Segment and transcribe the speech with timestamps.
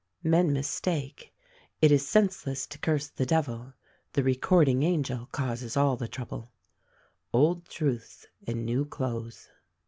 [0.23, 1.31] Men mistake:
[1.79, 3.73] It is senseless to curse the Devil;—
[4.13, 6.53] the Recording Angel causes all the trouble—
[7.35, 9.49] Old Truths in New Clothes.